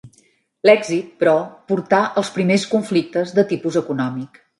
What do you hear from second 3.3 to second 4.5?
de tipus econòmic.